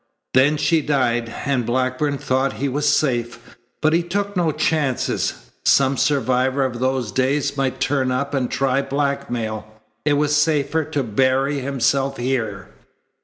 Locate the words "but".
3.83-3.93